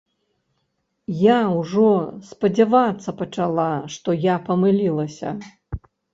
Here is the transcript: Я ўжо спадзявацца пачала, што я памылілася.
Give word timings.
Я 1.17 1.35
ўжо 1.57 1.89
спадзявацца 2.31 3.09
пачала, 3.21 3.69
што 3.99 4.09
я 4.27 4.41
памылілася. 4.51 5.37